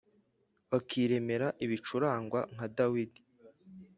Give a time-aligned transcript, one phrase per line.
[0.71, 3.21] Bakiremera ibicurangwa nka dawidi